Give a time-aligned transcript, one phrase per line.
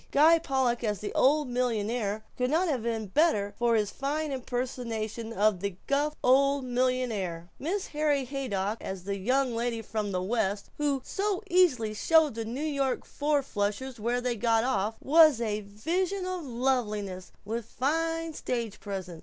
[0.09, 5.31] Guy Pollock as the old millionaire could not have been bettered for his fine impersonation
[5.31, 7.87] of the gruff old millionaire; Mrs.
[7.89, 12.61] Harry Haydock as the young lady from the West who so easily showed the New
[12.65, 18.33] York four flushers where they got off was a vision of loveliness and with fine
[18.33, 19.19] stage presence.